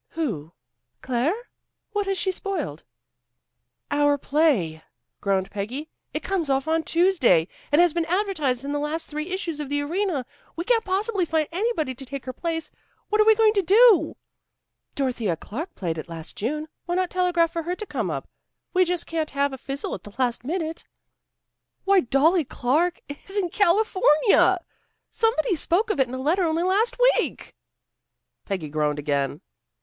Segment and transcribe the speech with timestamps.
[0.13, 0.53] "Who?
[1.03, 1.35] Claire?
[1.91, 2.83] What has she spoiled?"
[3.91, 4.81] "Our play,"
[5.19, 5.91] groaned Peggy.
[6.11, 9.69] "It comes off on Tuesday, and has been advertised in the last three issues of
[9.69, 10.25] the Arena.
[10.55, 12.71] We can't possibly find anybody to take her place.
[13.09, 14.17] What are we going to do?"
[14.95, 16.67] "Dorothea Clarke played it last June.
[16.87, 18.27] Why not telegraph for her to come up.
[18.73, 20.83] We just can't have a fizzle at the last minute."
[21.85, 24.57] "Why, Dolly Clarke is in California!
[25.11, 27.53] Somebody spoke of it in a letter only last week."
[28.45, 29.41] Peggy groaned again.